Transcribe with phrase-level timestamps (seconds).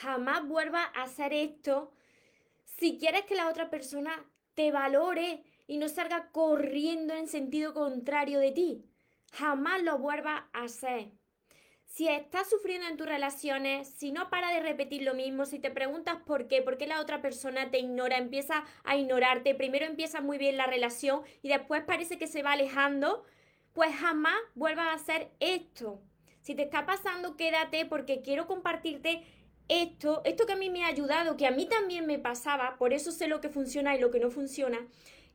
[0.00, 1.92] Jamás vuelvas a hacer esto
[2.64, 4.24] si quieres que la otra persona
[4.54, 8.84] te valore y no salga corriendo en sentido contrario de ti.
[9.32, 11.10] Jamás lo vuelvas a hacer.
[11.84, 15.70] Si estás sufriendo en tus relaciones, si no para de repetir lo mismo, si te
[15.70, 20.20] preguntas por qué, por qué la otra persona te ignora, empieza a ignorarte, primero empieza
[20.20, 23.24] muy bien la relación y después parece que se va alejando,
[23.72, 26.00] pues jamás vuelvas a hacer esto.
[26.40, 29.24] Si te está pasando, quédate porque quiero compartirte
[29.68, 32.92] esto, esto que a mí me ha ayudado, que a mí también me pasaba, por
[32.92, 34.78] eso sé lo que funciona y lo que no funciona,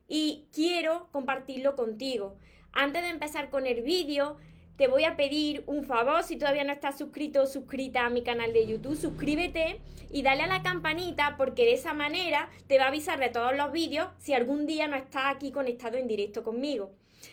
[0.08, 2.36] y quiero compartirlo contigo.
[2.72, 4.36] Antes de empezar con el vídeo,
[4.76, 8.22] te voy a pedir un favor, si todavía no estás suscrito o suscrita a mi
[8.22, 12.84] canal de YouTube, suscríbete y dale a la campanita porque de esa manera te va
[12.84, 16.42] a avisar de todos los vídeos si algún día no estás aquí conectado en directo
[16.42, 16.92] conmigo.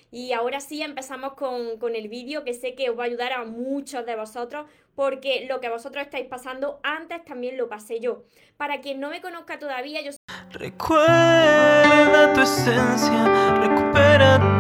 [0.10, 3.34] Y ahora sí empezamos con, con el vídeo que sé que os va a ayudar
[3.34, 8.24] a muchos de vosotros porque lo que vosotros estáis pasando antes también lo pasé yo.
[8.58, 10.12] Para quien no me conozca todavía, yo...
[10.52, 14.51] Recuerda tu esencia, recupera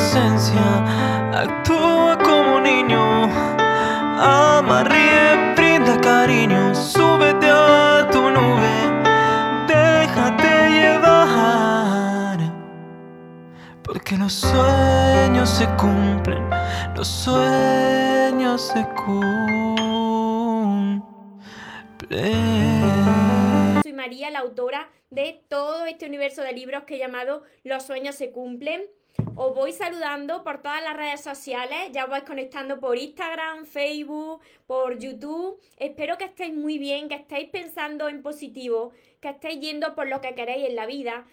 [0.00, 0.64] inocencia,
[1.32, 3.24] actúa como niño,
[4.18, 8.72] ama, ríe, brinda cariño, súbete a tu nube,
[9.68, 12.38] déjate llevar,
[13.82, 16.48] porque los sueños se cumplen,
[16.96, 19.20] los sueños se cumplen.
[23.82, 28.14] Soy María, la autora de todo este universo de libros que he llamado Los sueños
[28.14, 28.82] se cumplen.
[29.36, 34.40] Os voy saludando por todas las redes sociales, ya os vais conectando por Instagram, Facebook,
[34.66, 35.60] por YouTube.
[35.76, 40.20] Espero que estéis muy bien, que estéis pensando en positivo, que estéis yendo por lo
[40.20, 41.26] que queréis en la vida,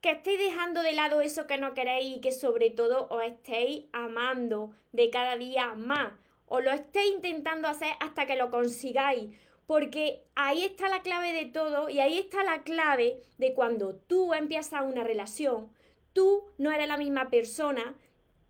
[0.00, 3.86] que estéis dejando de lado eso que no queréis y que sobre todo os estéis
[3.92, 6.12] amando de cada día más.
[6.46, 9.30] O lo estéis intentando hacer hasta que lo consigáis
[9.68, 14.32] porque ahí está la clave de todo y ahí está la clave de cuando tú
[14.32, 15.68] empiezas una relación,
[16.18, 17.94] tú no eres la misma persona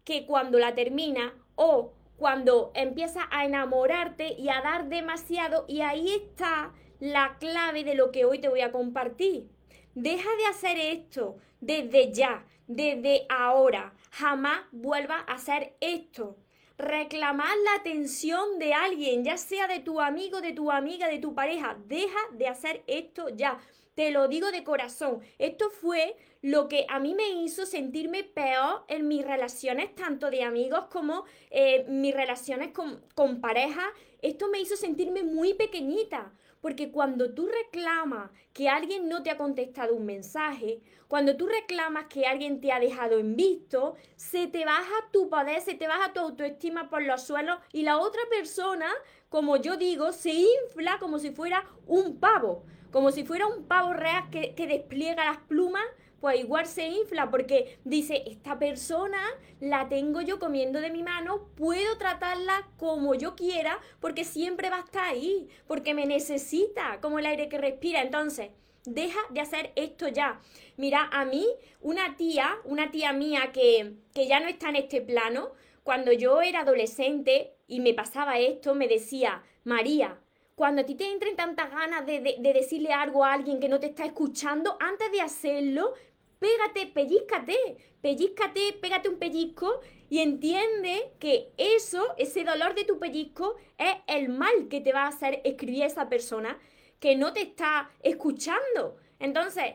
[0.02, 6.14] que cuando la termina o cuando empiezas a enamorarte y a dar demasiado y ahí
[6.14, 9.50] está la clave de lo que hoy te voy a compartir.
[9.94, 13.92] Deja de hacer esto desde ya, desde ahora.
[14.12, 16.38] Jamás vuelva a hacer esto
[16.78, 21.34] reclamar la atención de alguien, ya sea de tu amigo, de tu amiga, de tu
[21.34, 21.76] pareja.
[21.84, 23.58] Deja de hacer esto ya.
[23.94, 25.20] Te lo digo de corazón.
[25.38, 30.44] Esto fue lo que a mí me hizo sentirme peor en mis relaciones, tanto de
[30.44, 33.82] amigos como eh, mis relaciones con, con pareja.
[34.22, 36.32] Esto me hizo sentirme muy pequeñita.
[36.60, 42.06] Porque cuando tú reclamas que alguien no te ha contestado un mensaje, cuando tú reclamas
[42.06, 46.12] que alguien te ha dejado en visto, se te baja tu poder, se te baja
[46.12, 48.90] tu autoestima por los suelos y la otra persona,
[49.28, 53.92] como yo digo, se infla como si fuera un pavo, como si fuera un pavo
[53.92, 55.84] real que, que despliega las plumas
[56.20, 59.18] pues igual se infla porque dice, esta persona
[59.60, 64.76] la tengo yo comiendo de mi mano, puedo tratarla como yo quiera porque siempre va
[64.76, 68.02] a estar ahí, porque me necesita como el aire que respira.
[68.02, 68.50] Entonces,
[68.84, 70.40] deja de hacer esto ya.
[70.76, 71.46] Mira, a mí,
[71.80, 75.52] una tía, una tía mía que, que ya no está en este plano,
[75.82, 80.18] cuando yo era adolescente y me pasaba esto, me decía, María,
[80.54, 83.68] cuando a ti te entren tantas ganas de, de, de, decirle algo a alguien que
[83.68, 85.94] no te está escuchando, antes de hacerlo,
[86.38, 93.56] pégate, pellizcate, pellizcate, pégate un pellizco y entiende que eso, ese dolor de tu pellizco,
[93.76, 96.58] es el mal que te va a hacer escribir a esa persona
[97.00, 98.96] que no te está escuchando.
[99.18, 99.74] Entonces,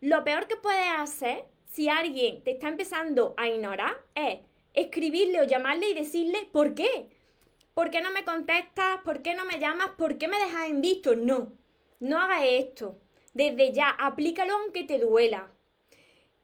[0.00, 4.40] lo peor que puedes hacer si alguien te está empezando a ignorar es
[4.72, 7.08] escribirle o llamarle y decirle por qué.
[7.74, 9.00] ¿Por qué no me contestas?
[9.04, 9.90] ¿Por qué no me llamas?
[9.98, 11.16] ¿Por qué me dejas en visto?
[11.16, 11.52] No,
[11.98, 13.00] no hagas esto.
[13.32, 15.53] Desde ya, aplícalo aunque te duela.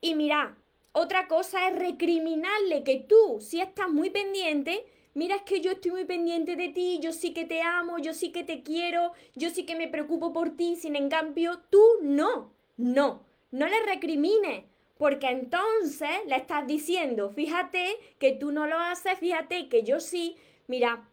[0.01, 0.57] Y mira,
[0.93, 4.85] otra cosa es recriminarle que tú, si estás muy pendiente,
[5.15, 8.15] mira es que yo estoy muy pendiente de ti, yo sí que te amo, yo
[8.15, 11.83] sí que te quiero, yo sí que me preocupo por ti, sin en cambio tú
[12.03, 14.65] no, no, no le recrimines,
[14.97, 20.37] porque entonces le estás diciendo, fíjate que tú no lo haces, fíjate que yo sí,
[20.67, 21.09] mira,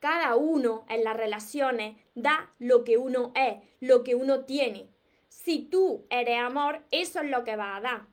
[0.00, 4.91] cada uno en las relaciones da lo que uno es, lo que uno tiene.
[5.32, 8.06] Si tú eres amor, eso es lo que va a dar.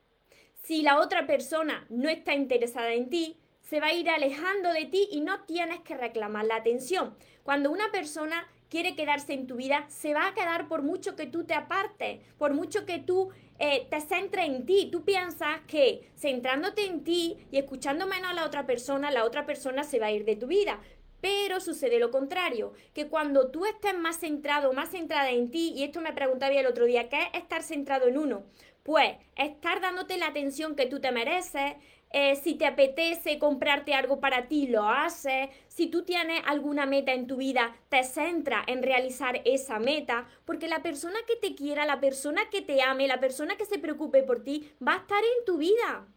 [0.64, 4.86] Si la otra persona no está interesada en ti, se va a ir alejando de
[4.86, 7.16] ti y no tienes que reclamar la atención.
[7.44, 11.28] Cuando una persona quiere quedarse en tu vida, se va a quedar por mucho que
[11.28, 13.30] tú te apartes, por mucho que tú
[13.60, 14.90] eh, te centres en ti.
[14.92, 19.46] Tú piensas que centrándote en ti y escuchando menos a la otra persona, la otra
[19.46, 20.80] persona se va a ir de tu vida.
[21.22, 25.84] Pero sucede lo contrario, que cuando tú estés más centrado, más centrada en ti, y
[25.84, 28.44] esto me preguntaba el otro día, ¿qué es estar centrado en uno?
[28.84, 31.76] Pues estar dándote la atención que tú te mereces,
[32.12, 35.50] eh, si te apetece comprarte algo para ti, lo haces.
[35.68, 40.68] Si tú tienes alguna meta en tu vida, te centra en realizar esa meta, porque
[40.68, 44.24] la persona que te quiera, la persona que te ame, la persona que se preocupe
[44.24, 46.08] por ti, va a estar en tu vida.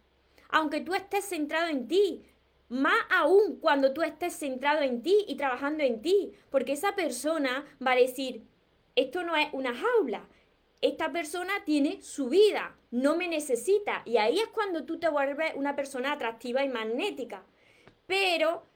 [0.49, 2.23] Aunque tú estés centrado en ti,
[2.69, 7.65] más aún cuando tú estés centrado en ti y trabajando en ti, porque esa persona
[7.85, 8.47] va a decir,
[8.97, 10.29] esto no es una jaula,
[10.83, 14.03] esta persona tiene su vida, no me necesita.
[14.05, 17.45] Y ahí es cuando tú te vuelves una persona atractiva y magnética.
[18.07, 18.67] Pero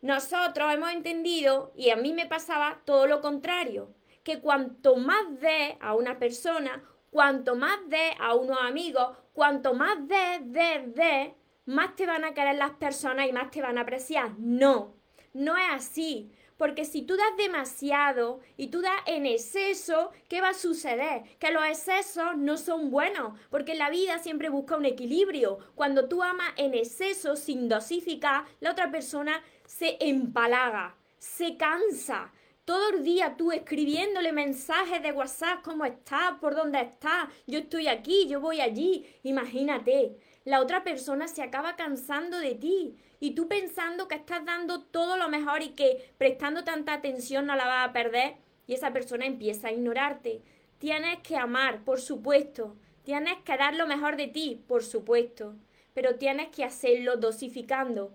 [0.00, 5.76] nosotros hemos entendido, y a mí me pasaba todo lo contrario, que cuanto más de
[5.80, 11.34] a una persona, cuanto más de a unos amigos, cuanto más de, de, de,
[11.66, 14.32] más te van a querer las personas y más te van a apreciar.
[14.38, 14.94] No,
[15.34, 16.32] no es así.
[16.56, 21.24] Porque si tú das demasiado y tú das en exceso, ¿qué va a suceder?
[21.38, 25.58] Que los excesos no son buenos, porque la vida siempre busca un equilibrio.
[25.74, 32.32] Cuando tú amas en exceso, sin dosificar, la otra persona se empalaga, se cansa.
[32.66, 36.32] Todo el día tú escribiéndole mensajes de WhatsApp, ¿cómo estás?
[36.40, 37.28] ¿Por dónde estás?
[37.46, 39.06] Yo estoy aquí, yo voy allí.
[39.22, 44.82] Imagínate, la otra persona se acaba cansando de ti y tú pensando que estás dando
[44.82, 48.34] todo lo mejor y que prestando tanta atención no la vas a perder
[48.66, 50.42] y esa persona empieza a ignorarte.
[50.78, 52.74] Tienes que amar, por supuesto.
[53.04, 55.54] Tienes que dar lo mejor de ti, por supuesto.
[55.94, 58.12] Pero tienes que hacerlo dosificando.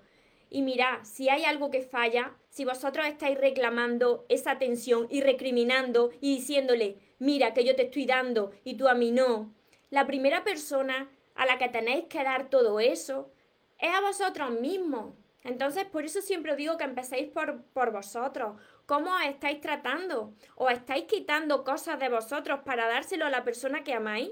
[0.49, 6.11] Y mira, si hay algo que falla, si vosotros estáis reclamando esa atención y recriminando
[6.19, 9.53] y diciéndole, mira que yo te estoy dando y tú a mí no,
[9.89, 13.31] la primera persona a la que tenéis que dar todo eso
[13.79, 15.15] es a vosotros mismos.
[15.45, 18.61] Entonces, por eso siempre digo que empecéis por, por vosotros.
[18.85, 20.33] ¿Cómo os estáis tratando?
[20.55, 24.29] ¿O estáis quitando cosas de vosotros para dárselo a la persona que amáis?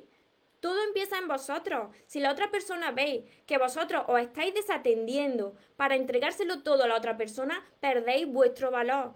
[0.60, 1.96] Todo empieza en vosotros.
[2.06, 6.96] Si la otra persona veis que vosotros os estáis desatendiendo para entregárselo todo a la
[6.96, 9.14] otra persona, perdéis vuestro valor.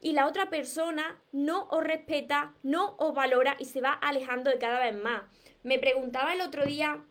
[0.00, 4.58] Y la otra persona no os respeta, no os valora y se va alejando de
[4.58, 5.22] cada vez más.
[5.62, 7.04] Me preguntaba el otro día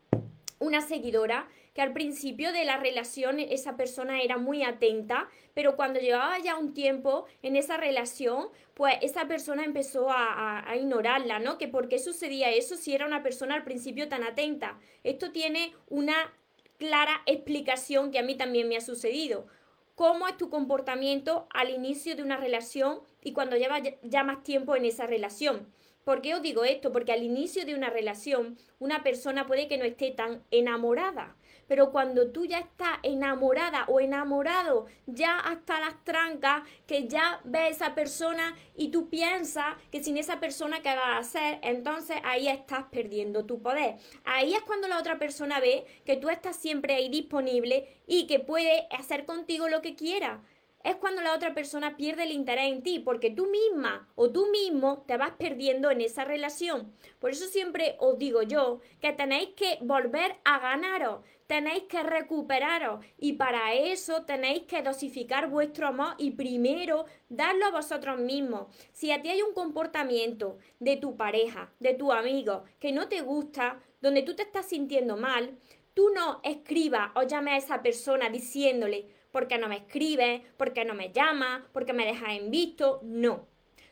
[0.59, 5.99] una seguidora que al principio de la relación esa persona era muy atenta, pero cuando
[5.99, 11.57] llevaba ya un tiempo en esa relación, pues esa persona empezó a, ignorarla, ¿no?
[11.57, 14.79] Que por qué sucedía eso si era una persona al principio tan atenta.
[15.03, 16.33] Esto tiene una
[16.77, 19.47] clara explicación que a mí también me ha sucedido.
[19.95, 24.75] ¿Cómo es tu comportamiento al inicio de una relación y cuando llevas ya más tiempo
[24.75, 25.67] en esa relación?
[26.03, 26.91] ¿Por qué os digo esto?
[26.91, 31.35] Porque al inicio de una relación una persona puede que no esté tan enamorada,
[31.71, 37.61] pero cuando tú ya estás enamorada o enamorado, ya hasta las trancas, que ya ves
[37.61, 41.59] a esa persona y tú piensas que sin esa persona, ¿qué vas a hacer?
[41.61, 43.95] Entonces ahí estás perdiendo tu poder.
[44.25, 48.41] Ahí es cuando la otra persona ve que tú estás siempre ahí disponible y que
[48.41, 50.41] puede hacer contigo lo que quiera
[50.83, 54.47] es cuando la otra persona pierde el interés en ti, porque tú misma o tú
[54.47, 56.91] mismo te vas perdiendo en esa relación.
[57.19, 61.21] Por eso siempre os digo yo que tenéis que volver a ganaros,
[61.51, 67.71] tenéis que recuperaros y para eso tenéis que dosificar vuestro amor y primero darlo a
[67.71, 68.67] vosotros mismos.
[68.93, 73.19] Si a ti hay un comportamiento de tu pareja, de tu amigo, que no te
[73.19, 75.57] gusta, donde tú te estás sintiendo mal,
[75.93, 80.45] tú no escribas o llame a esa persona diciéndole, ¿Por qué no me escribe?
[80.55, 81.67] ¿Por qué no me llama?
[81.73, 83.01] ¿Por qué me deja en visto?
[83.03, 83.45] No.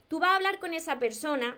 [0.08, 1.58] Tú vas a hablar con esa persona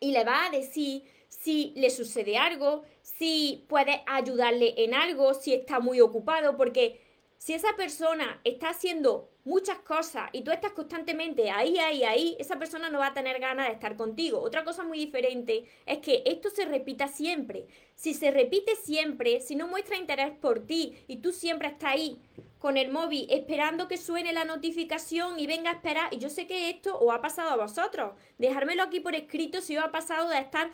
[0.00, 5.54] y le vas a decir si le sucede algo, si puedes ayudarle en algo, si
[5.54, 7.00] está muy ocupado, porque
[7.38, 12.58] si esa persona está haciendo muchas cosas y tú estás constantemente ahí, ahí, ahí, esa
[12.58, 14.38] persona no va a tener ganas de estar contigo.
[14.40, 17.66] Otra cosa muy diferente es que esto se repita siempre.
[17.94, 22.18] Si se repite siempre, si no muestra interés por ti y tú siempre estás ahí
[22.58, 26.46] con el móvil esperando que suene la notificación y venga a esperar, y yo sé
[26.46, 30.28] que esto os ha pasado a vosotros, dejármelo aquí por escrito si os ha pasado
[30.28, 30.70] de estar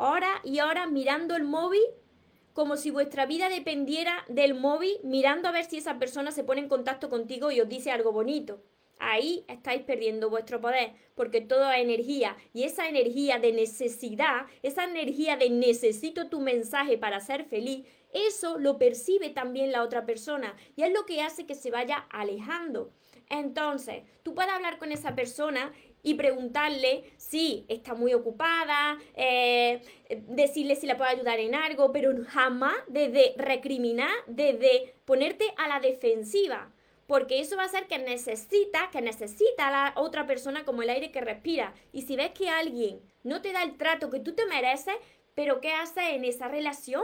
[0.00, 1.82] horas y horas mirando el móvil
[2.52, 6.60] como si vuestra vida dependiera del móvil, mirando a ver si esa persona se pone
[6.60, 8.62] en contacto contigo y os dice algo bonito.
[8.98, 12.36] Ahí estáis perdiendo vuestro poder, porque todo es energía.
[12.52, 18.58] Y esa energía de necesidad, esa energía de necesito tu mensaje para ser feliz, eso
[18.58, 20.54] lo percibe también la otra persona.
[20.76, 22.90] Y es lo que hace que se vaya alejando.
[23.30, 29.82] Entonces, tú puedes hablar con esa persona y preguntarle si está muy ocupada, eh,
[30.28, 35.80] decirle si le puede ayudar en algo, pero jamás desde recriminar, desde ponerte a la
[35.80, 36.72] defensiva.
[37.06, 40.90] porque eso va a ser que necesita, que necesita a la otra persona como el
[40.90, 41.74] aire que respira.
[41.92, 44.94] Y si ves que alguien no te da el trato que tú te mereces,
[45.34, 47.02] pero ¿qué haces en esa relación?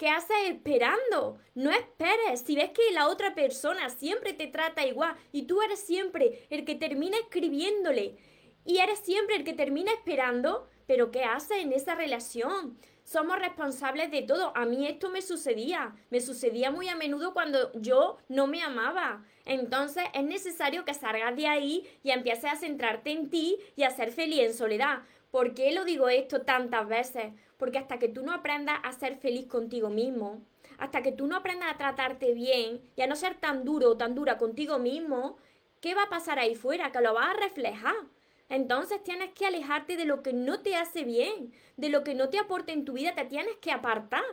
[0.00, 1.36] ¿Qué haces esperando?
[1.54, 2.40] No esperes.
[2.40, 6.64] Si ves que la otra persona siempre te trata igual y tú eres siempre el
[6.64, 8.16] que termina escribiéndole
[8.64, 12.78] y eres siempre el que termina esperando, pero ¿qué haces en esa relación?
[13.04, 14.52] somos responsables de todo.
[14.56, 19.24] A mí esto me sucedía, me sucedía muy a menudo cuando yo no me amaba.
[19.44, 23.90] Entonces es necesario que salgas de ahí y empieces a centrarte en ti y a
[23.90, 25.00] ser feliz en soledad.
[25.32, 27.32] ¿Por qué lo digo esto tantas veces?
[27.60, 30.42] Porque hasta que tú no aprendas a ser feliz contigo mismo,
[30.78, 33.96] hasta que tú no aprendas a tratarte bien y a no ser tan duro o
[33.98, 35.36] tan dura contigo mismo,
[35.82, 36.90] ¿qué va a pasar ahí fuera?
[36.90, 37.94] Que lo vas a reflejar.
[38.48, 42.30] Entonces tienes que alejarte de lo que no te hace bien, de lo que no
[42.30, 44.24] te aporta en tu vida, te tienes que apartar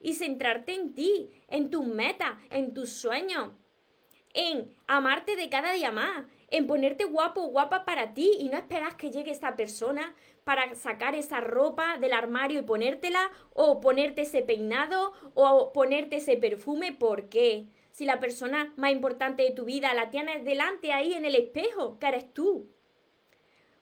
[0.00, 3.50] y centrarte en ti, en tus metas, en tus sueños,
[4.32, 8.56] en amarte de cada día más, en ponerte guapo o guapa para ti y no
[8.56, 14.22] esperas que llegue esa persona para sacar esa ropa del armario y ponértela o ponerte
[14.22, 16.92] ese peinado o ponerte ese perfume.
[16.92, 17.66] ¿Por qué?
[17.90, 21.98] Si la persona más importante de tu vida la tienes delante ahí en el espejo,
[21.98, 22.70] que eres tú.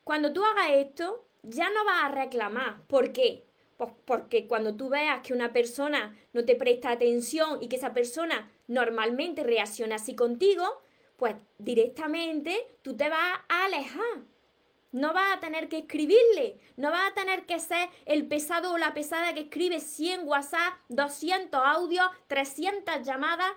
[0.03, 2.81] Cuando tú hagas esto, ya no vas a reclamar.
[2.87, 3.45] ¿Por qué?
[3.77, 7.93] Pues porque cuando tú veas que una persona no te presta atención y que esa
[7.93, 10.81] persona normalmente reacciona así contigo,
[11.21, 14.23] pues directamente tú te vas a alejar.
[14.91, 18.79] No vas a tener que escribirle, no vas a tener que ser el pesado o
[18.79, 23.51] la pesada que escribe 100 WhatsApp, 200 audios, 300 llamadas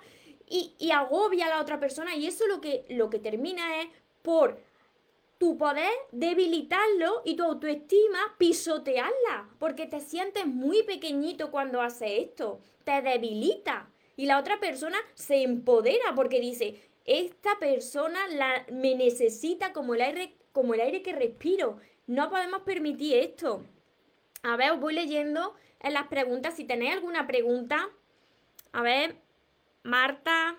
[0.47, 2.15] y, y agobia a la otra persona.
[2.15, 3.89] Y eso lo que, lo que termina es
[4.21, 4.61] por
[5.39, 12.61] tu poder debilitarlo y tu autoestima pisotearla, porque te sientes muy pequeñito cuando haces esto,
[12.85, 19.73] te debilita y la otra persona se empodera porque dice, esta persona la, me necesita
[19.73, 23.65] como el, aire, como el aire que respiro, no podemos permitir esto.
[24.43, 27.91] A ver, os voy leyendo en las preguntas, si tenéis alguna pregunta,
[28.73, 29.17] a ver,
[29.83, 30.59] Marta,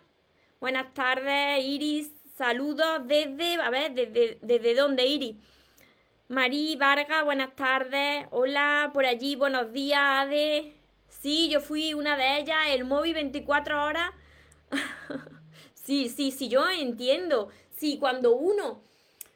[0.59, 5.39] buenas tardes, Iris, Saludos desde, a ver, desde, desde dónde, Iri.
[6.27, 8.27] Marí Vargas, buenas tardes.
[8.31, 10.73] Hola, por allí, buenos días, Ade.
[11.07, 14.11] Sí, yo fui una de ellas, el móvil 24 horas.
[15.85, 17.49] sí, sí, sí, yo entiendo.
[17.69, 18.81] Sí, cuando uno,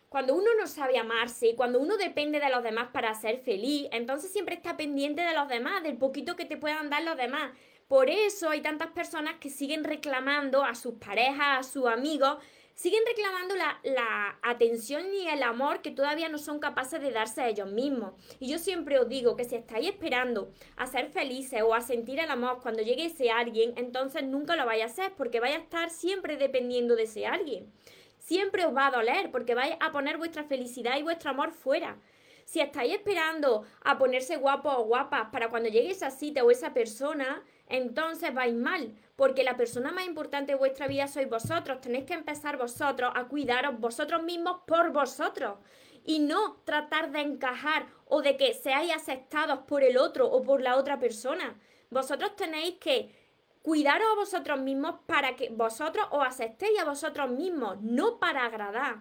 [0.10, 4.32] cuando uno no sabe amarse, cuando uno depende de los demás para ser feliz, entonces
[4.32, 7.52] siempre está pendiente de los demás, del poquito que te puedan dar los demás.
[7.88, 12.38] Por eso hay tantas personas que siguen reclamando a sus parejas, a sus amigos,
[12.80, 17.50] siguen reclamando la, atención y el amor que todavía no son capaces de darse a
[17.50, 18.14] ellos mismos.
[18.40, 22.20] Y yo siempre os digo que si estáis esperando a ser felices o a sentir
[22.20, 25.60] el amor cuando llegue ese alguien, entonces nunca lo vais a hacer porque vais a
[25.60, 27.70] estar siempre dependiendo de ese alguien.
[28.18, 31.98] Siempre os va a doler porque vais a poner vuestra felicidad y vuestro amor fuera.
[32.46, 36.74] Si estáis esperando a ponerse guapos o guapas para cuando llegue esa cita o esa
[36.74, 41.82] persona, entonces vais mal, porque la persona más importante de vuestra vida sois vosotros.
[41.82, 45.60] Tenéis que empezar vosotros a cuidaros vosotros mismos por vosotros
[46.04, 50.62] y no tratar de encajar o de que seáis aceptados por el otro o por
[50.62, 51.60] la otra persona.
[51.92, 53.16] Vosotros tenéis que
[53.62, 59.00] cuidaros a vosotros mismos para que vosotros os aceptéis a vosotros mismos, no para agradar.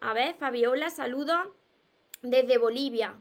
[0.00, 1.48] A ver, Fabiola, saludos
[2.22, 3.20] desde Bolivia.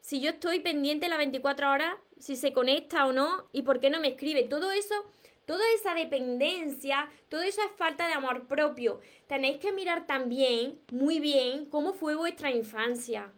[0.00, 3.90] Si yo estoy pendiente las 24 horas, si se conecta o no y por qué
[3.90, 4.44] no me escribe.
[4.44, 4.94] Todo eso,
[5.46, 9.00] toda esa dependencia, todo eso es falta de amor propio.
[9.26, 13.32] Tenéis que mirar también, muy bien, cómo fue vuestra infancia.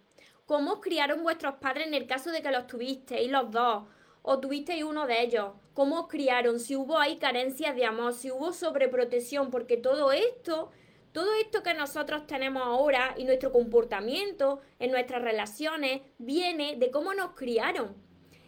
[0.47, 3.85] Cómo os criaron vuestros padres en el caso de que los tuvisteis los dos
[4.23, 5.53] o tuvisteis uno de ellos.
[5.75, 10.71] Cómo os criaron, si hubo ahí carencias de amor, si hubo sobreprotección, porque todo esto
[11.17, 17.15] todo esto que nosotros tenemos ahora y nuestro comportamiento en nuestras relaciones viene de cómo
[17.15, 17.97] nos criaron.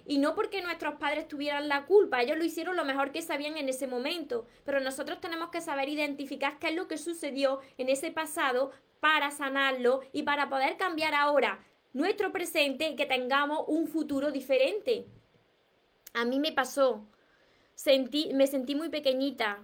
[0.09, 3.59] Y no porque nuestros padres tuvieran la culpa, ellos lo hicieron lo mejor que sabían
[3.59, 7.91] en ese momento, pero nosotros tenemos que saber identificar qué es lo que sucedió en
[7.91, 11.63] ese pasado para sanarlo y para poder cambiar ahora
[11.93, 15.05] nuestro presente y que tengamos un futuro diferente.
[16.15, 17.07] A mí me pasó,
[17.75, 19.59] sentí, me sentí muy pequeñita.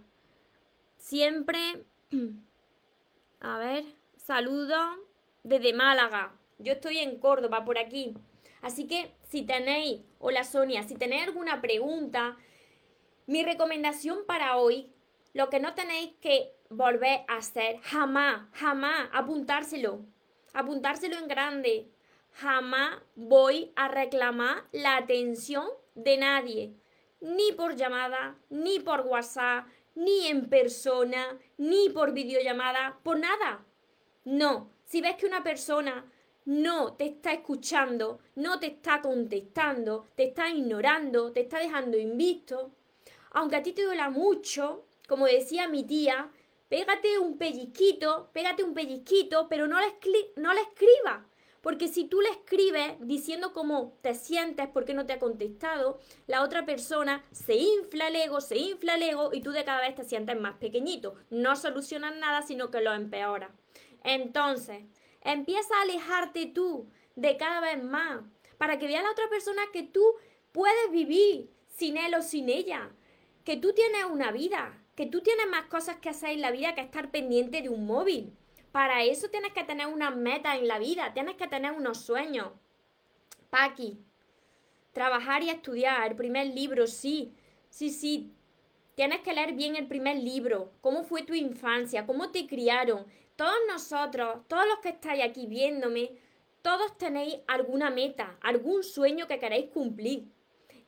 [0.99, 1.87] Siempre,
[3.41, 3.85] a ver,
[4.19, 4.77] saludo
[5.43, 6.35] desde Málaga.
[6.59, 8.15] Yo estoy en Córdoba, por aquí.
[8.65, 12.39] Así que si tenéis, hola Sonia, si tenéis alguna pregunta,
[13.27, 14.91] mi recomendación para hoy,
[15.35, 20.07] lo que no tenéis que volver a hacer, jamás, jamás, apuntárselo,
[20.55, 21.91] apuntárselo en grande,
[22.33, 26.73] jamás voy a reclamar la atención de nadie,
[27.21, 33.63] ni por llamada, ni por WhatsApp, ni en persona, ni por videollamada, por nada.
[34.25, 36.11] No, si ves que una persona
[36.45, 42.73] no te está escuchando, no te está contestando, te está ignorando, te está dejando invisto,
[43.31, 46.31] aunque a ti te duela mucho, como decía mi tía,
[46.69, 49.87] pégate un pellizquito, pégate un pellizquito, pero no le,
[50.37, 51.25] no le escribas.
[51.61, 55.99] Porque si tú le escribes diciendo cómo te sientes, por qué no te ha contestado,
[56.27, 59.81] la otra persona se infla el ego, se infla el ego y tú de cada
[59.81, 61.15] vez te sientes más pequeñito.
[61.31, 63.51] No solucionas nada, sino que lo empeoras.
[64.03, 64.85] Entonces,
[65.25, 68.23] empieza a alejarte tú de cada vez más
[68.59, 70.05] para que vea la otra persona que tú
[70.53, 72.91] puedes vivir sin él o sin ella,
[73.45, 76.75] que tú tienes una vida, que tú tienes más cosas que hacer en la vida
[76.75, 78.33] que estar pendiente de un móvil.
[78.71, 82.53] Para eso tienes que tener unas metas en la vida, tienes que tener unos sueños.
[83.51, 83.99] Paqui,
[84.93, 87.35] trabajar y estudiar, el primer libro, sí,
[87.71, 88.33] sí, sí.
[88.95, 93.59] Tienes que leer bien el primer libro, cómo fue tu infancia, cómo te criaron, todos
[93.69, 96.13] nosotros, todos los que estáis aquí viéndome,
[96.63, 100.29] todos tenéis alguna meta, algún sueño que queréis cumplir.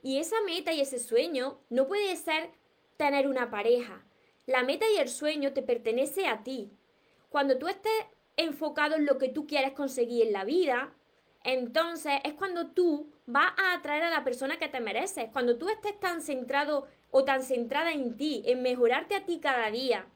[0.03, 2.51] Y esa meta y ese sueño no puede ser
[2.97, 4.05] tener una pareja.
[4.47, 6.71] La meta y el sueño te pertenece a ti.
[7.29, 7.93] Cuando tú estés
[8.37, 10.95] enfocado en lo que tú quieres conseguir en la vida,
[11.43, 15.29] entonces es cuando tú vas a atraer a la persona que te mereces.
[15.33, 19.71] Cuando tú estés tan centrado o tan centrada en ti, en mejorarte a ti cada
[19.71, 20.07] día,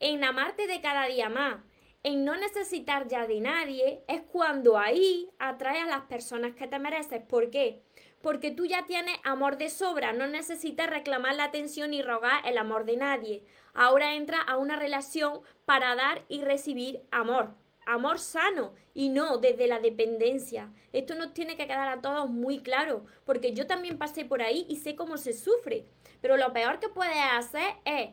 [0.00, 1.60] en amarte de cada día más,
[2.02, 6.78] en no necesitar ya de nadie, es cuando ahí atrae a las personas que te
[6.78, 7.20] mereces.
[7.20, 7.82] ¿Por qué?
[8.22, 12.58] Porque tú ya tienes amor de sobra, no necesitas reclamar la atención y rogar el
[12.58, 13.44] amor de nadie.
[13.74, 17.54] Ahora entra a una relación para dar y recibir amor.
[17.86, 20.72] Amor sano y no desde la dependencia.
[20.92, 24.66] Esto nos tiene que quedar a todos muy claro, porque yo también pasé por ahí
[24.68, 25.86] y sé cómo se sufre.
[26.20, 28.10] Pero lo peor que puedes hacer es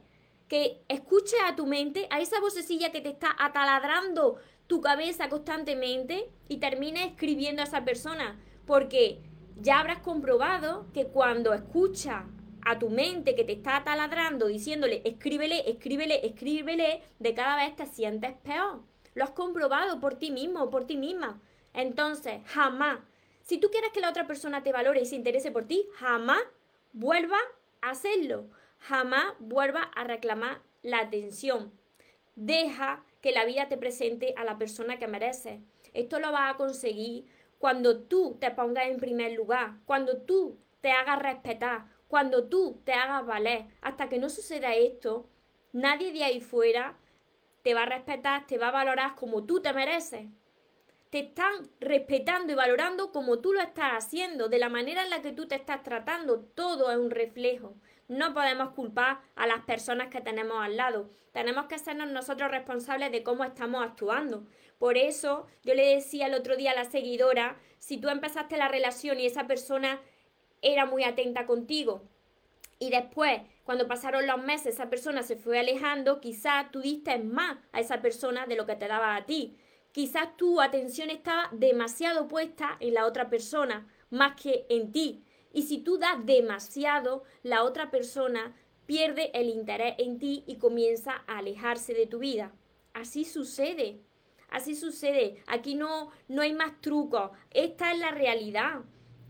[0.53, 6.29] que escuches a tu mente, a esa vocecilla que te está ataladrando tu cabeza constantemente
[6.47, 8.39] y termines escribiendo a esa persona.
[8.67, 9.23] Porque
[9.55, 12.25] ya habrás comprobado que cuando escuchas
[12.63, 17.87] a tu mente que te está taladrando diciéndole escríbele, escríbele, escríbele, de cada vez te
[17.87, 18.83] sientes peor.
[19.15, 21.41] Lo has comprobado por ti mismo por ti misma.
[21.73, 22.99] Entonces, jamás,
[23.41, 26.43] si tú quieres que la otra persona te valore y se interese por ti, jamás
[26.91, 27.39] vuelva
[27.81, 28.51] a hacerlo
[28.83, 31.71] jamás vuelva a reclamar la atención.
[32.35, 35.61] Deja que la vida te presente a la persona que mereces.
[35.93, 37.25] Esto lo vas a conseguir
[37.59, 42.93] cuando tú te pongas en primer lugar, cuando tú te hagas respetar, cuando tú te
[42.93, 43.65] hagas valer.
[43.81, 45.29] Hasta que no suceda esto,
[45.71, 46.97] nadie de ahí fuera
[47.61, 50.27] te va a respetar, te va a valorar como tú te mereces.
[51.09, 55.21] Te están respetando y valorando como tú lo estás haciendo, de la manera en la
[55.21, 56.39] que tú te estás tratando.
[56.41, 57.75] Todo es un reflejo.
[58.07, 61.09] No podemos culpar a las personas que tenemos al lado.
[61.31, 64.45] Tenemos que sernos nosotros responsables de cómo estamos actuando.
[64.77, 68.67] Por eso yo le decía el otro día a la seguidora, si tú empezaste la
[68.67, 69.99] relación y esa persona
[70.61, 72.03] era muy atenta contigo
[72.83, 77.57] y después, cuando pasaron los meses, esa persona se fue alejando, quizás tú diste más
[77.71, 79.55] a esa persona de lo que te daba a ti.
[79.93, 85.23] Quizás tu atención estaba demasiado puesta en la otra persona, más que en ti.
[85.53, 91.23] Y si tú das demasiado, la otra persona pierde el interés en ti y comienza
[91.27, 92.51] a alejarse de tu vida.
[92.93, 94.01] Así sucede.
[94.49, 95.41] Así sucede.
[95.47, 97.31] Aquí no, no hay más trucos.
[97.51, 98.81] Esta es la realidad.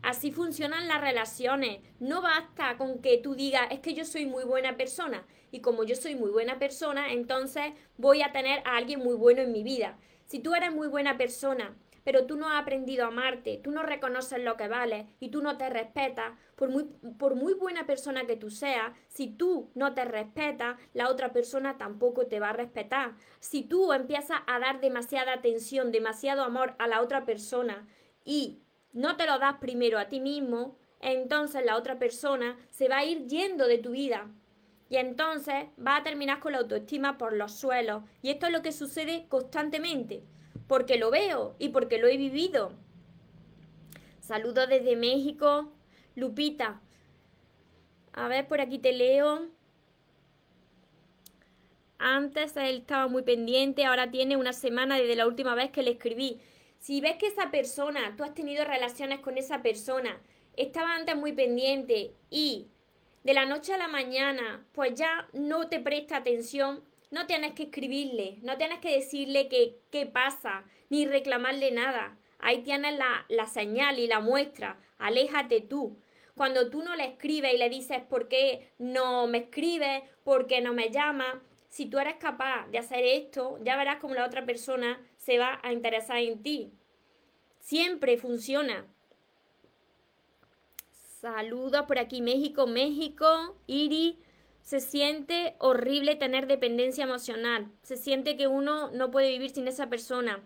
[0.02, 1.80] Así funcionan las relaciones.
[2.00, 5.26] No basta con que tú digas, es que yo soy muy buena persona.
[5.52, 9.42] Y como yo soy muy buena persona, entonces voy a tener a alguien muy bueno
[9.42, 9.98] en mi vida.
[10.26, 13.84] Si tú eres muy buena persona pero tú no has aprendido a amarte, tú no
[13.84, 16.84] reconoces lo que vales y tú no te respetas, por muy,
[17.18, 21.78] por muy buena persona que tú seas, si tú no te respetas, la otra persona
[21.78, 23.14] tampoco te va a respetar.
[23.40, 27.88] Si tú empiezas a dar demasiada atención, demasiado amor a la otra persona
[28.24, 28.62] y
[28.92, 33.06] no te lo das primero a ti mismo, entonces la otra persona se va a
[33.06, 34.30] ir yendo de tu vida.
[34.90, 38.04] Y entonces va a terminar con la autoestima por los suelos.
[38.22, 40.24] Y esto es lo que sucede constantemente
[40.74, 42.72] porque lo veo y porque lo he vivido.
[44.22, 45.72] Saludos desde México.
[46.16, 46.82] Lupita.
[48.12, 49.50] A ver, por aquí te leo.
[52.00, 55.92] Antes él estaba muy pendiente, ahora tiene una semana desde la última vez que le
[55.92, 56.42] escribí.
[56.80, 60.20] Si ves que esa persona, tú has tenido relaciones con esa persona,
[60.58, 62.66] estaba antes muy pendiente y
[63.24, 67.64] de la noche a la mañana, pues ya no te presta atención, no tienes que
[67.64, 72.18] escribirle, no tienes que decirle qué pasa, ni reclamarle nada.
[72.40, 74.80] Ahí tienes la, la señal y la muestra.
[74.98, 75.98] Aléjate tú.
[76.36, 80.62] cuando tú no le escribes y le dices por qué no me escribes, por qué
[80.62, 84.44] no me llama, si tú eres capaz de hacer esto, ya verás como la otra
[84.46, 86.72] persona se va a interesar en ti.
[87.60, 88.88] Siempre funciona.
[91.22, 94.20] Saludos por aquí, México, México, Iri.
[94.64, 97.70] Se siente horrible tener dependencia emocional.
[97.84, 100.42] Se siente que uno no puede vivir sin esa persona.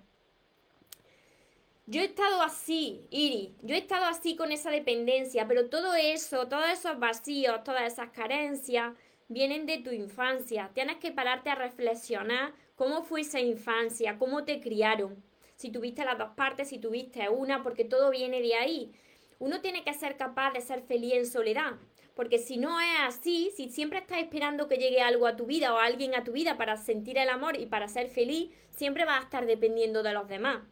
[1.85, 6.49] Yo he estado así, Iri, yo he estado así con esa dependencia, pero todo eso,
[6.49, 8.93] todos esos vacíos, todas esas carencias,
[9.29, 10.71] vienen de tu infancia.
[10.73, 15.23] Tienes que pararte a reflexionar cómo fue esa infancia, cómo te criaron.
[15.55, 18.91] Si tuviste las dos partes, si tuviste una, porque todo viene de ahí.
[19.39, 21.77] Uno tiene que ser capaz de ser feliz en soledad.
[22.17, 25.71] Porque si no es así, si siempre estás esperando que llegue algo a tu vida
[25.71, 29.19] o alguien a tu vida para sentir el amor y para ser feliz, siempre vas
[29.19, 30.63] a estar dependiendo de los demás.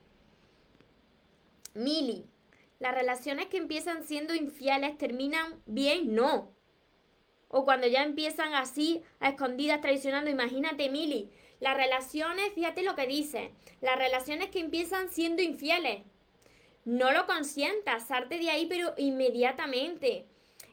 [1.75, 2.25] Mili,
[2.79, 6.51] las relaciones que empiezan siendo infieles terminan bien, no.
[7.47, 11.29] O cuando ya empiezan así, a escondidas, traicionando, imagínate, Mili,
[11.59, 16.01] las relaciones, fíjate lo que dice, las relaciones que empiezan siendo infieles.
[16.85, 20.25] No lo consientas, salte de ahí, pero inmediatamente.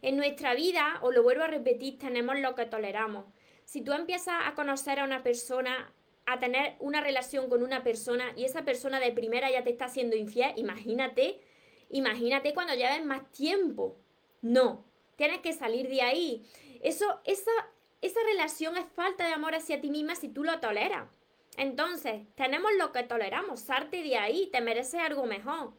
[0.02, 3.24] En nuestra vida, o lo vuelvo a repetir, tenemos lo que toleramos.
[3.64, 5.94] Si tú empiezas a conocer a una persona,
[6.26, 9.84] a tener una relación con una persona y esa persona de primera ya te está
[9.84, 11.40] haciendo infiel, imagínate,
[11.88, 13.96] imagínate cuando lleves más tiempo.
[14.40, 14.84] No,
[15.14, 16.44] tienes que salir de ahí.
[16.82, 17.52] Eso, esa,
[18.00, 21.08] esa relación es falta de amor hacia ti misma si tú lo toleras.
[21.56, 25.74] Entonces, tenemos lo que toleramos, salte de ahí, te mereces algo mejor.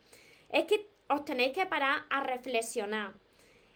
[0.49, 3.15] Es que os tenéis que parar a reflexionar.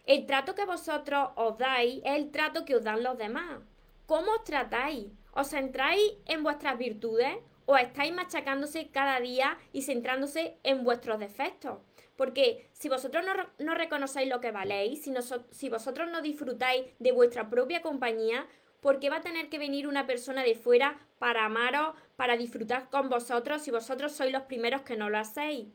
[0.08, 3.60] El trato que vosotros os dais es el trato que os dan los demás.
[4.06, 5.08] ¿Cómo os tratáis?
[5.32, 11.80] ¿Os centráis en vuestras virtudes o estáis machacándose cada día y centrándose en vuestros defectos?
[12.16, 13.22] Porque si vosotros
[13.58, 15.12] no, reconocéis lo que valéis, si,
[15.50, 18.46] si vosotros no disfrutáis de vuestra propia compañía,
[18.80, 22.88] ¿por qué va a tener que venir una persona de fuera para amaros, para disfrutar
[22.88, 25.66] con vosotros si vosotros sois los primeros que no lo hacéis?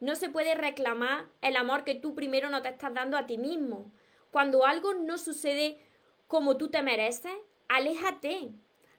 [0.00, 3.38] No se puede reclamar el amor que tú primero no te estás dando a ti
[3.38, 3.92] mismo.
[4.30, 5.78] Cuando algo no sucede
[6.26, 7.32] como tú te mereces,
[7.68, 8.52] aléjate.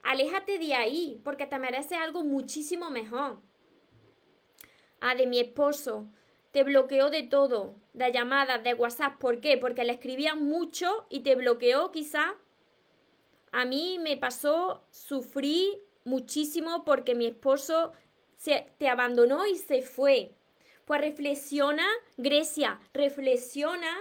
[0.03, 3.39] Aléjate de ahí, porque te mereces algo muchísimo mejor.
[4.99, 6.07] Ah, de mi esposo
[6.51, 9.17] te bloqueó de todo, de llamadas, de WhatsApp.
[9.17, 9.57] ¿Por qué?
[9.57, 12.35] Porque le escribían mucho y te bloqueó quizá.
[13.51, 17.93] A mí me pasó, sufrí muchísimo porque mi esposo
[18.35, 20.35] se, te abandonó y se fue.
[20.85, 21.85] Pues reflexiona,
[22.17, 23.97] Grecia, reflexiona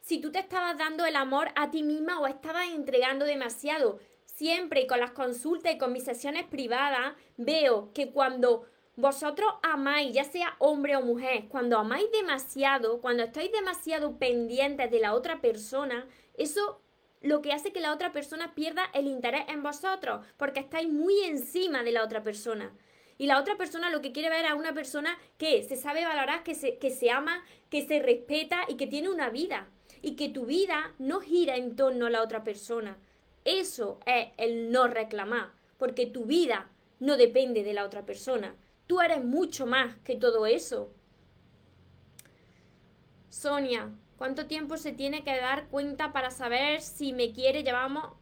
[0.00, 4.00] si tú te estabas dando el amor a ti misma o estabas entregando demasiado.
[4.24, 8.64] Siempre con las consultas y con mis sesiones privadas veo que cuando
[8.96, 15.00] vosotros amáis, ya sea hombre o mujer, cuando amáis demasiado, cuando estáis demasiado pendientes de
[15.00, 16.80] la otra persona, eso
[17.20, 21.20] lo que hace que la otra persona pierda el interés en vosotros, porque estáis muy
[21.20, 22.74] encima de la otra persona.
[23.22, 26.42] Y la otra persona lo que quiere ver a una persona que se sabe valorar,
[26.42, 29.68] que se, que se ama, que se respeta y que tiene una vida.
[30.00, 32.98] Y que tu vida no gira en torno a la otra persona.
[33.44, 38.56] Eso es el no reclamar, porque tu vida no depende de la otra persona.
[38.88, 40.92] Tú eres mucho más que todo eso.
[43.28, 47.62] Sonia, ¿cuánto tiempo se tiene que dar cuenta para saber si me quiere?
[47.62, 48.16] Llevamos,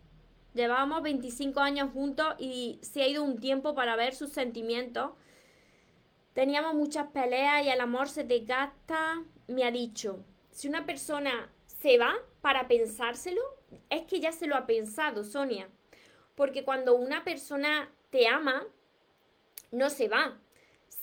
[0.54, 5.12] llevamos 25 años juntos y se ha ido un tiempo para ver sus sentimientos.
[6.32, 9.22] Teníamos muchas peleas y el amor se desgasta.
[9.48, 13.42] Me ha dicho, si una persona se va para pensárselo,
[13.88, 15.68] es que ya se lo ha pensado, Sonia.
[16.34, 18.64] Porque cuando una persona te ama,
[19.72, 20.38] no se va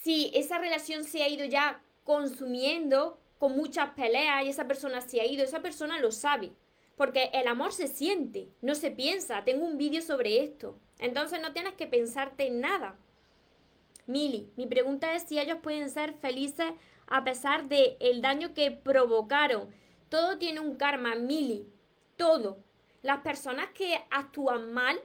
[0.07, 5.19] si esa relación se ha ido ya consumiendo con muchas peleas y esa persona se
[5.19, 6.53] ha ido, esa persona lo sabe.
[6.97, 9.45] Porque el amor se siente, no se piensa.
[9.45, 10.77] Tengo un vídeo sobre esto.
[10.99, 12.97] Entonces no tienes que pensarte en nada.
[14.07, 16.73] Mili, mi pregunta es si ellos pueden ser felices
[17.05, 19.69] a pesar de el daño que provocaron.
[20.09, 21.67] Todo tiene un karma, Mili.
[22.15, 22.57] Todo.
[23.03, 24.99] Las personas que actúan mal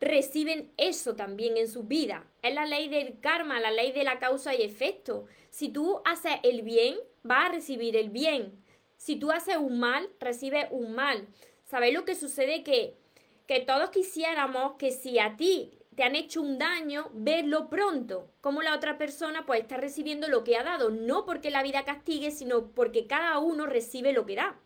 [0.00, 2.26] reciben eso también en su vida.
[2.42, 5.26] Es la ley del karma, la ley de la causa y efecto.
[5.50, 8.64] Si tú haces el bien, vas a recibir el bien.
[8.98, 11.26] Si tú haces un mal, recibes un mal.
[11.64, 12.62] ¿Sabéis lo que sucede?
[12.62, 12.98] Que,
[13.46, 18.60] que todos quisiéramos que si a ti te han hecho un daño, verlo pronto, como
[18.60, 22.30] la otra persona pues está recibiendo lo que ha dado, no porque la vida castigue,
[22.30, 24.60] sino porque cada uno recibe lo que da.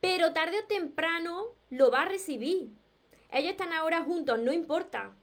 [0.00, 2.70] Pero tarde o temprano lo va a recibir.
[3.32, 5.16] Ellos están ahora juntos, no importa.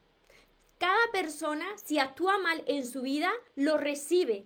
[0.77, 4.45] Cada persona, si actúa mal en su vida, lo recibe.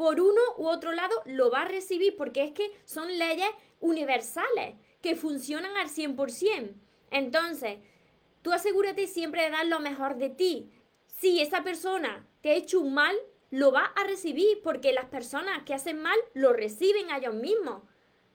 [0.00, 4.76] Por uno u otro lado, lo va a recibir porque es que son leyes universales
[5.02, 6.72] que funcionan al 100%.
[7.10, 7.80] Entonces,
[8.40, 10.70] tú asegúrate siempre de dar lo mejor de ti.
[11.18, 13.14] Si esa persona te ha hecho un mal,
[13.50, 17.82] lo va a recibir porque las personas que hacen mal lo reciben a ellos mismos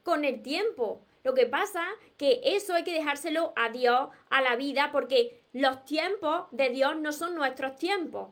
[0.03, 1.03] con el tiempo.
[1.23, 1.83] Lo que pasa
[2.15, 6.95] que eso hay que dejárselo a Dios, a la vida, porque los tiempos de Dios
[6.95, 8.29] no son nuestros tiempos.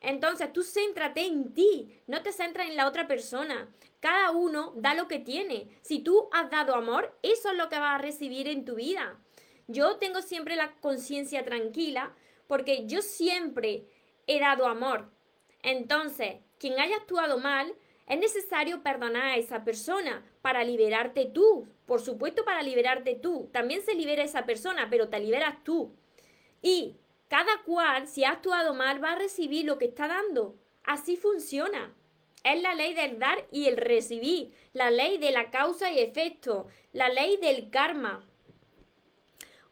[0.00, 3.68] Entonces tú céntrate en ti, no te centras en la otra persona.
[4.00, 5.68] Cada uno da lo que tiene.
[5.82, 9.18] Si tú has dado amor, eso es lo que vas a recibir en tu vida.
[9.68, 12.14] Yo tengo siempre la conciencia tranquila
[12.46, 13.86] porque yo siempre
[14.26, 15.10] he dado amor.
[15.62, 17.74] Entonces, quien haya actuado mal,
[18.06, 21.68] es necesario perdonar a esa persona para liberarte tú.
[21.86, 23.48] Por supuesto, para liberarte tú.
[23.52, 25.94] También se libera esa persona, pero te liberas tú.
[26.60, 26.96] Y
[27.30, 30.56] cada cual, si ha actuado mal, va a recibir lo que está dando.
[30.82, 31.94] Así funciona.
[32.42, 36.66] Es la ley del dar y el recibir, la ley de la causa y efecto,
[36.92, 38.26] la ley del karma.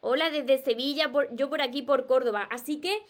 [0.00, 2.46] Hola desde Sevilla, yo por aquí por Córdoba.
[2.48, 3.02] Así que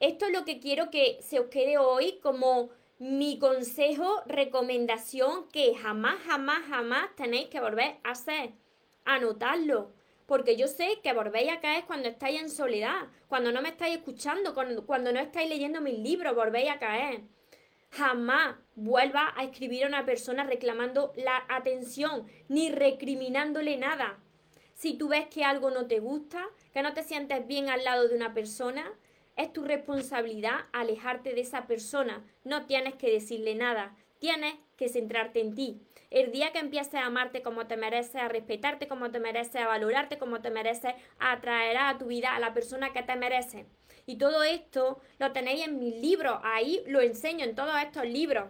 [0.00, 5.76] esto es lo que quiero que se os quede hoy como mi consejo, recomendación que
[5.76, 8.54] jamás, jamás, jamás tenéis que volver a hacer.
[9.04, 9.92] Anotarlo
[10.26, 13.96] porque yo sé que volvéis a caer cuando estáis en soledad, cuando no me estáis
[13.96, 17.22] escuchando, cuando, no estáis leyendo mis libros, volvéis a caer.
[17.90, 24.18] Jamás vuelva a escribir a una persona reclamando la atención, ni recriminándole nada.
[24.74, 28.08] Si tú ves que algo no te gusta, que no te sientes bien al lado
[28.08, 28.92] de una persona,
[29.36, 32.24] es tu responsabilidad alejarte de esa persona.
[32.42, 35.80] No tienes que decirle nada, tienes que centrarte en ti.
[36.10, 39.66] El día que empieces a amarte como te mereces, a respetarte como te mereces, a
[39.66, 43.66] valorarte como te mereces, atraerá a tu vida a la persona que te merece.
[44.06, 48.48] Y todo esto lo tenéis en mis libros, ahí lo enseño en todos estos libros.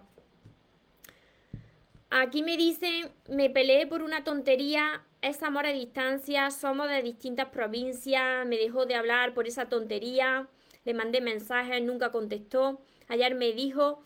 [2.10, 7.48] Aquí me dicen, me peleé por una tontería, es amor a distancia, somos de distintas
[7.48, 10.48] provincias, me dejó de hablar por esa tontería,
[10.84, 12.80] le mandé mensajes, nunca contestó.
[13.08, 14.04] Ayer me dijo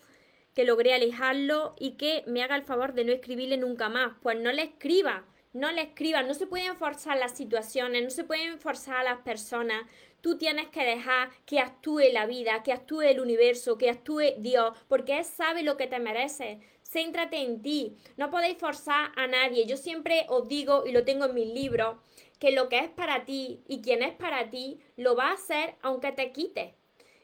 [0.59, 4.17] que logré alejarlo y que me haga el favor de no escribirle nunca más.
[4.21, 8.25] Pues no le escriba, no le escriba, no se pueden forzar las situaciones, no se
[8.25, 9.85] pueden forzar a las personas.
[10.19, 14.77] Tú tienes que dejar que actúe la vida, que actúe el universo, que actúe Dios,
[14.89, 16.59] porque Él sabe lo que te merece.
[16.83, 19.65] Céntrate en ti, no podéis forzar a nadie.
[19.65, 21.95] Yo siempre os digo, y lo tengo en mis libros,
[22.37, 25.75] que lo que es para ti y quien es para ti, lo va a hacer
[25.81, 26.75] aunque te quite.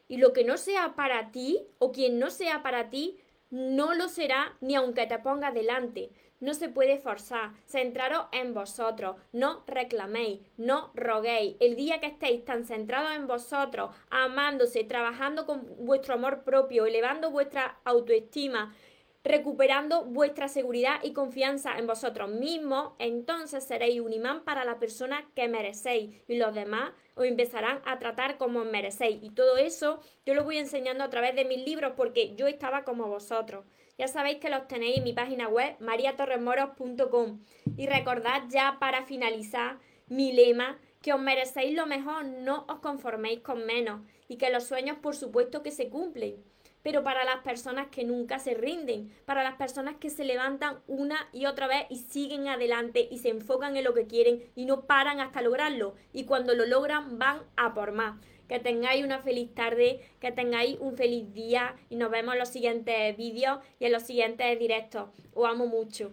[0.08, 3.20] Y lo que no sea para ti o quien no sea para ti,
[3.56, 6.12] no lo será ni aunque te ponga delante.
[6.42, 7.54] No se puede forzar.
[7.66, 9.16] Centraros en vosotros.
[9.32, 11.56] No reclaméis, no roguéis.
[11.62, 17.32] El día que estéis tan centrados en vosotros, amándose, trabajando con vuestro amor propio, elevando
[17.32, 18.76] vuestra autoestima,
[19.24, 25.32] recuperando vuestra seguridad y confianza en vosotros mismos, entonces seréis un imán para la persona
[25.34, 29.24] que merecéis y los demás os empezarán a tratar como merecéis.
[29.24, 32.84] Y todo eso yo lo voy enseñando a través de mis libros porque yo estaba
[32.84, 33.66] como vosotros.
[33.98, 37.40] Ya sabéis que los tenéis en mi página web mariatorremoros.com.
[37.78, 43.40] Y recordad ya para finalizar mi lema que os merecéis lo mejor, no os conforméis
[43.40, 46.44] con menos y que los sueños por supuesto que se cumplen
[46.86, 51.18] pero para las personas que nunca se rinden, para las personas que se levantan una
[51.34, 54.82] y otra vez y siguen adelante y se enfocan en lo que quieren y no
[54.82, 55.96] paran hasta lograrlo.
[56.14, 58.22] Y cuando lo logran van a por más.
[58.48, 62.50] Que tengáis una feliz tarde, que tengáis un feliz día y nos vemos en los
[62.50, 65.10] siguientes vídeos y en los siguientes directos.
[65.34, 66.12] Os amo mucho.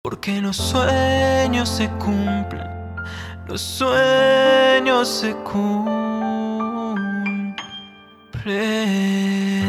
[0.00, 2.96] Porque los sueños se cumplen,
[3.46, 6.11] los sueños se cumplen.
[8.42, 9.61] pray.